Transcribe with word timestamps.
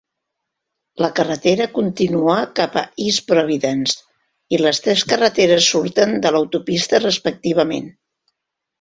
La 1.05 1.09
carretera 1.19 1.67
continua 1.75 2.37
cap 2.61 2.79
a 2.81 2.83
East 3.05 3.25
Providence 3.35 4.57
i 4.59 4.63
les 4.65 4.83
tres 4.89 5.07
carreteres 5.15 5.71
surten 5.77 6.19
de 6.27 6.37
l'autopista 6.37 7.05
respectivament. 7.09 7.97